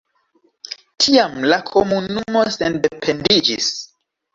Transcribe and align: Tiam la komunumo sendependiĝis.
Tiam 1.05 1.37
la 1.53 1.61
komunumo 1.69 2.49
sendependiĝis. 2.59 3.75